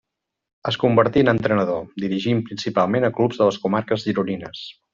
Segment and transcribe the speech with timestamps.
[0.69, 4.65] Es convertí en entrenador, dirigint principalment a club de les comarques gironines.